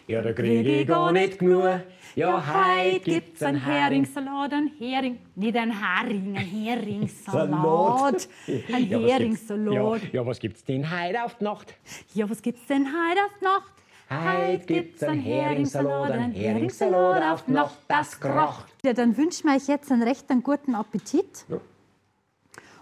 Ja, 0.07 0.21
da 0.21 0.31
kriege 0.31 0.71
ich 0.81 0.87
gar 0.87 1.11
nicht 1.11 1.37
genug. 1.37 1.81
Ja, 2.15 2.41
heute 2.87 3.01
gibt's 3.01 3.43
einen 3.43 3.59
Heringssalat, 3.61 4.53
ein 4.53 4.71
Hering. 4.79 5.19
Nicht 5.35 5.57
ein 5.63 5.71
Hering, 5.71 6.37
ein 6.37 6.45
Heringssalat. 6.45 8.29
Ein 8.71 8.89
Ja, 8.89 8.99
Heringssalat. 8.99 9.73
Ja, 10.03 10.09
ja, 10.13 10.25
was 10.25 10.39
gibt's 10.39 10.63
denn 10.63 10.89
heute 10.89 11.23
auf 11.25 11.35
die 11.37 11.43
Nacht? 11.43 11.75
Ja, 12.13 12.29
was 12.29 12.41
gibt's 12.41 12.65
denn 12.67 12.85
heute 12.87 13.19
auf 13.25 13.31
die 13.37 13.43
Nacht? 13.43 13.73
Heute 14.09 14.65
gibt's 14.65 15.03
einen 15.03 15.19
Heringssalat, 15.21 16.11
ein 16.11 16.31
Heringssalat 16.31 17.33
auf 17.33 17.43
die 17.45 17.51
Nacht, 17.51 17.77
das 17.89 18.17
kracht. 18.17 18.65
Ja, 18.85 18.93
dann 18.93 19.17
wünschen 19.17 19.49
wir 19.49 19.57
euch 19.57 19.67
jetzt 19.67 19.91
einen 19.91 20.03
recht 20.03 20.31
einen 20.31 20.41
guten 20.41 20.73
Appetit. 20.73 21.43
Ja. 21.49 21.59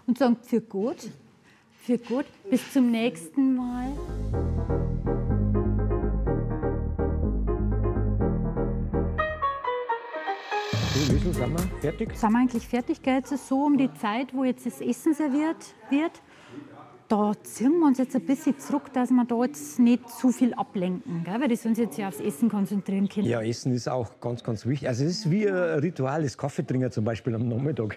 Und 0.06 0.16
sagen 0.18 0.36
für 0.42 0.60
gut. 0.60 1.10
Für 1.88 1.96
gut. 1.96 2.26
Bis 2.50 2.70
zum 2.70 2.90
nächsten 2.90 3.56
Mal. 3.56 3.86
So, 10.92 11.14
Wiesel, 11.14 11.32
sind 11.32 11.50
wir 11.50 11.58
fertig? 11.80 12.14
Sind 12.14 12.32
wir 12.32 12.38
eigentlich 12.40 12.68
fertig? 12.68 13.00
Gell? 13.00 13.14
Jetzt 13.14 13.32
ist 13.32 13.48
so 13.48 13.62
um 13.62 13.78
die 13.78 13.90
Zeit, 13.94 14.34
wo 14.34 14.44
jetzt 14.44 14.66
das 14.66 14.82
Essen 14.82 15.14
serviert 15.14 15.56
wird. 15.88 16.20
Da 17.08 17.32
ziehen 17.42 17.78
wir 17.78 17.86
uns 17.86 17.96
jetzt 17.96 18.14
ein 18.14 18.26
bisschen 18.26 18.58
zurück, 18.58 18.92
dass 18.92 19.10
wir 19.10 19.24
da 19.24 19.44
jetzt 19.44 19.78
nicht 19.78 20.10
zu 20.10 20.30
viel 20.30 20.52
ablenken. 20.52 21.24
Gell? 21.24 21.40
Weil 21.40 21.48
das 21.48 21.64
uns 21.64 21.78
jetzt 21.78 21.96
ja 21.96 22.08
aufs 22.08 22.20
Essen 22.20 22.50
konzentrieren 22.50 23.08
können. 23.08 23.26
Ja, 23.26 23.40
Essen 23.40 23.72
ist 23.72 23.88
auch 23.88 24.20
ganz, 24.20 24.44
ganz 24.44 24.66
wichtig. 24.66 24.88
Also 24.88 25.04
es 25.04 25.20
ist 25.20 25.30
wie 25.30 25.48
ein 25.48 25.78
Ritual, 25.78 26.22
das 26.22 26.36
Kaffeetrinken 26.36 26.92
zum 26.92 27.06
Beispiel 27.06 27.34
am 27.34 27.48
Nachmittag. 27.48 27.96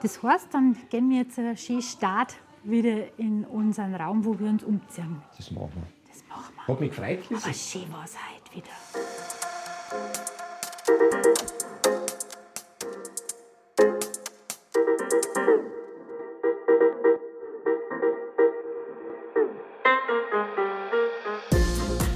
Das 0.00 0.22
heißt, 0.22 0.54
dann 0.54 0.74
gehen 0.88 1.10
wir 1.10 1.18
jetzt 1.18 1.38
einen 1.38 1.54
schönen 1.58 1.82
Start 1.82 2.34
wieder 2.62 3.18
in 3.18 3.44
unseren 3.44 3.94
Raum, 3.94 4.24
wo 4.24 4.38
wir 4.38 4.48
uns 4.48 4.64
umziehen. 4.64 5.22
Das 5.36 5.50
machen 5.50 5.70
wir. 5.74 6.10
Das 6.12 6.24
machen 6.28 6.54
wir. 6.54 6.66
Hat 6.68 6.80
mich 6.80 6.90
gefreut. 6.90 7.20
Aber 7.30 7.52
schön 7.54 7.92
war 7.92 8.04
es 8.04 8.16
heute 8.16 8.56
wieder. 8.56 8.70